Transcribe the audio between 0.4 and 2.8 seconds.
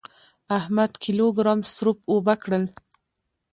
احمد کيلو ګرام سروپ اوبه کړل.